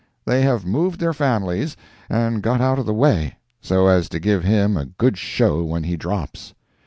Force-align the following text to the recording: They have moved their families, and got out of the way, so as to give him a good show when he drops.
They 0.25 0.41
have 0.41 0.65
moved 0.65 0.99
their 0.99 1.13
families, 1.13 1.77
and 2.09 2.41
got 2.41 2.59
out 2.59 2.79
of 2.79 2.87
the 2.87 2.91
way, 2.95 3.35
so 3.61 3.85
as 3.85 4.09
to 4.09 4.19
give 4.19 4.43
him 4.43 4.75
a 4.75 4.85
good 4.85 5.15
show 5.15 5.63
when 5.63 5.83
he 5.83 5.95
drops. 5.95 6.55